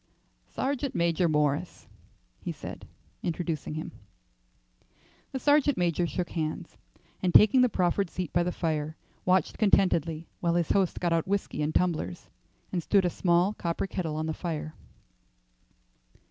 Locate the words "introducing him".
3.21-3.91